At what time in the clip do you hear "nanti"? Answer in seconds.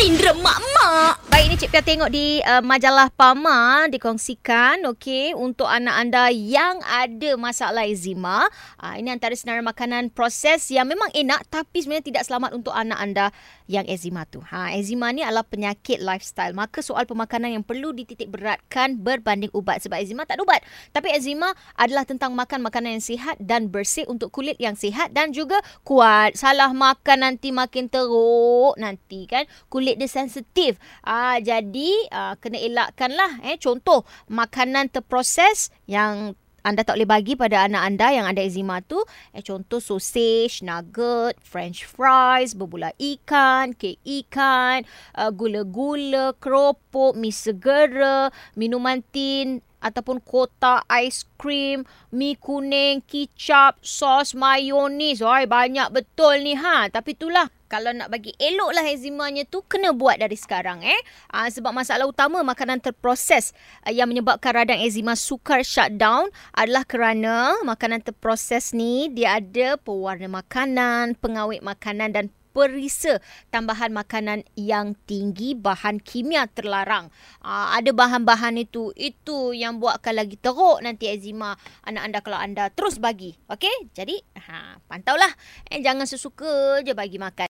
27.20-27.52, 28.80-29.28, 80.82-81.06